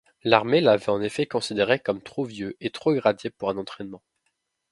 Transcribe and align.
L'armée 0.23 0.61
l'avait 0.61 0.89
en 0.89 0.99
effet 0.99 1.27
considéré 1.27 1.77
comme 1.77 2.01
trop 2.01 2.23
vieux 2.25 2.57
et 2.59 2.71
trop 2.71 2.91
gradé 2.91 3.29
pour 3.29 3.51
un 3.51 3.57
entraînement. 3.59 4.01